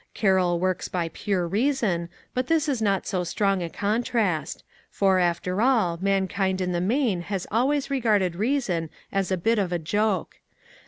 [0.15, 5.19] Carroll works by the pure reason, but this is not so strong a contrast; for,
[5.19, 9.77] after all, mankind in the main has always regarded reason as a bit of a
[9.77, 10.39] joke.